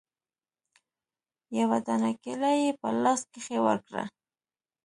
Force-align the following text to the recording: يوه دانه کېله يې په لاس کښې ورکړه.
يوه 1.57 1.77
دانه 1.85 2.11
کېله 2.21 2.51
يې 2.61 2.71
په 2.79 2.87
لاس 3.03 3.21
کښې 3.31 3.57
ورکړه. 3.67 4.03